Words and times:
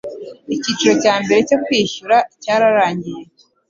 icyiciro 0.55 0.93
cya 1.03 1.15
mbere 1.23 1.39
cyo 1.49 1.57
kwishyura 1.65 2.17
cyararangiye 2.43 3.21